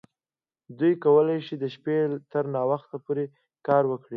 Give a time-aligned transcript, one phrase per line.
[0.79, 1.95] دوی کولی شي د شپې
[2.31, 3.25] تر ناوخته پورې
[3.67, 4.09] کار وکړي